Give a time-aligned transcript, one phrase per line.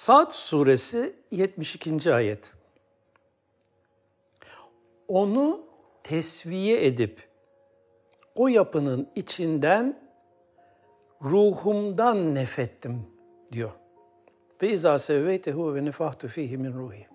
[0.00, 2.14] Sad suresi 72.
[2.14, 2.52] ayet.
[5.08, 5.66] Onu
[6.02, 7.28] tesviye edip
[8.34, 10.10] o yapının içinden
[11.22, 13.06] ruhumdan nefettim
[13.52, 13.70] diyor.
[14.62, 17.06] Ve izâ sevveytehu ve nefahtu fihi min ruhi.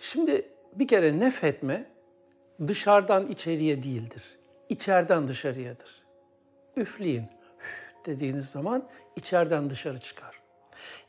[0.00, 1.86] Şimdi bir kere nefetme
[2.66, 4.38] dışarıdan içeriye değildir.
[4.68, 6.06] İçeriden dışarıyadır.
[6.76, 7.24] Üfleyin
[8.06, 10.45] dediğiniz zaman içeriden dışarı çıkar.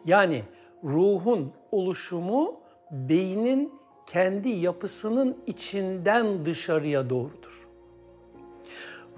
[0.06, 0.44] Yani
[0.84, 2.60] ruhun oluşumu
[2.92, 3.74] beynin
[4.06, 7.68] kendi yapısının içinden dışarıya doğrudur.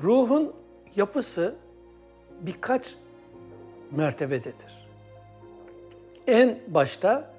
[0.02, 0.54] Ruhun
[0.96, 1.56] yapısı
[2.42, 2.96] birkaç
[3.92, 4.90] mertebededir.
[6.28, 7.34] En başta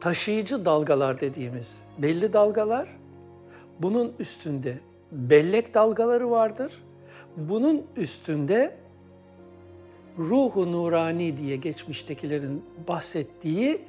[0.00, 2.96] taşıyıcı dalgalar dediğimiz belli dalgalar,
[3.78, 4.78] bunun üstünde
[5.12, 6.82] bellek dalgaları vardır.
[7.36, 8.76] Bunun üstünde
[10.18, 13.80] ruhu nurani diye geçmiştekilerin bahsettiği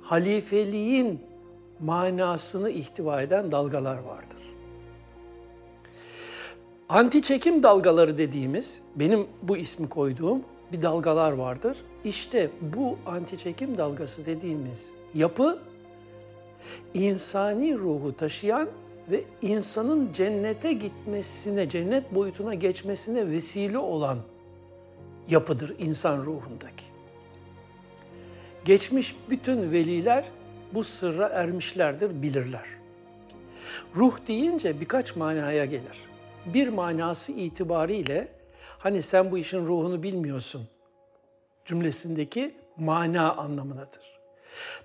[0.00, 1.20] halifeliğin
[1.80, 4.38] manasını ihtiva eden dalgalar vardır.
[6.88, 11.76] Anti çekim dalgaları dediğimiz, benim bu ismi koyduğum bir dalgalar vardır.
[12.04, 15.58] İşte bu anti çekim dalgası dediğimiz yapı
[16.94, 18.68] insani ruhu taşıyan
[19.10, 24.18] ve insanın cennete gitmesine, cennet boyutuna geçmesine vesile olan
[25.28, 26.84] yapıdır insan ruhundaki.
[28.64, 30.24] Geçmiş bütün veliler
[30.74, 32.66] bu sırra ermişlerdir, bilirler.
[33.96, 35.98] Ruh deyince birkaç manaya gelir.
[36.46, 38.28] Bir manası itibariyle
[38.78, 40.68] hani sen bu işin ruhunu bilmiyorsun
[41.64, 44.20] cümlesindeki mana anlamındadır.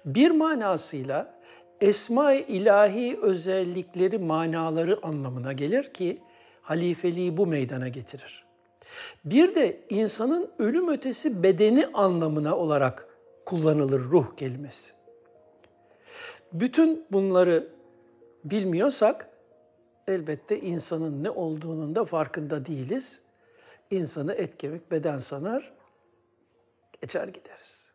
[0.05, 1.39] Bir manasıyla
[1.81, 6.21] esma-i ilahi özellikleri, manaları anlamına gelir ki
[6.61, 8.46] halifeliği bu meydana getirir.
[9.25, 13.07] Bir de insanın ölüm ötesi bedeni anlamına olarak
[13.45, 14.93] kullanılır ruh kelimesi.
[16.53, 17.67] Bütün bunları
[18.43, 19.29] bilmiyorsak
[20.07, 23.19] elbette insanın ne olduğunun da farkında değiliz.
[23.91, 25.73] İnsanı et kemik beden sanar,
[27.01, 27.86] geçer gideriz.